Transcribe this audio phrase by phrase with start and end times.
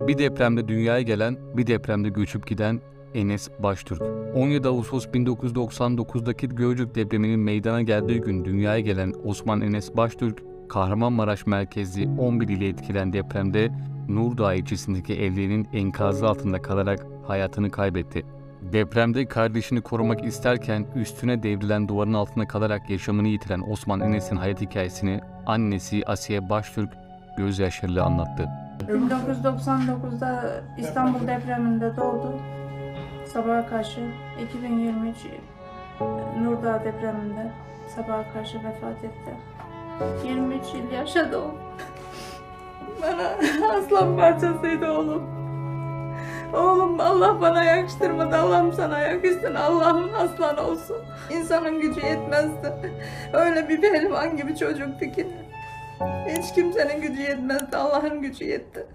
[0.00, 2.80] Bir depremde dünyaya gelen, bir depremde göçüp giden
[3.14, 4.02] Enes Baştürk.
[4.34, 12.08] 17 Ağustos 1999'daki Gölcük depreminin meydana geldiği gün dünyaya gelen Osman Enes Baştürk, Kahramanmaraş merkezli
[12.18, 13.70] 11 ile etkilen depremde
[14.08, 18.26] Nurdağ ilçesindeki evlerinin enkazı altında kalarak hayatını kaybetti.
[18.72, 25.20] Depremde kardeşini korumak isterken üstüne devrilen duvarın altında kalarak yaşamını yitiren Osman Enes'in hayat hikayesini
[25.46, 26.90] annesi Asiye Baştürk
[27.38, 28.63] gözyaşlarıyla anlattı.
[28.80, 30.44] 1999'da
[30.78, 32.34] İstanbul depreminde doğdu.
[33.32, 34.00] Sabaha karşı
[34.48, 35.16] 2023
[36.42, 37.50] Nurdağ depreminde
[37.96, 39.34] sabaha karşı vefat etti.
[40.24, 41.54] 23 yıl yaşadı o.
[43.02, 43.30] Bana
[43.78, 45.22] aslan parçasıydı oğlum.
[46.54, 48.36] Oğlum Allah bana yakıştırmadı.
[48.36, 49.54] Allah'ım sana yakışsın.
[49.54, 50.96] Allah'ım aslan olsun.
[51.30, 52.72] İnsanın gücü yetmezdi.
[53.32, 55.26] Öyle bir pehlivan gibi çocuktu ki.
[56.28, 57.76] Hiç kimsenin gücü yetmezdi.
[57.76, 58.86] Allah'ın gücü yetti.